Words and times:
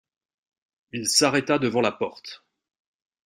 Elle 0.93 1.07
s’arrêta 1.07 1.59
devant 1.59 1.81
la 1.81 1.91
porte. 1.91 2.43